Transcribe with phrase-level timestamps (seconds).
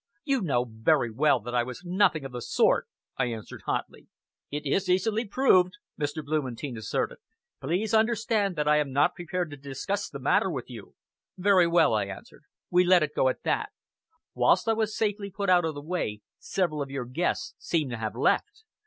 [0.23, 2.87] "You know very well that I was nothing of the sort,"
[3.19, 4.07] I answered hotly.
[4.49, 6.25] "It is easily proved," Mr.
[6.25, 7.19] Blumentein asserted.
[7.61, 10.95] "Please understand that I am not prepared to discuss the matter with you."
[11.37, 12.41] "Very well," I answered.
[12.71, 13.69] "Let it go at that.
[14.33, 17.97] Whilst I was safely put out of the way, several of your guests seem to
[17.97, 18.63] have left.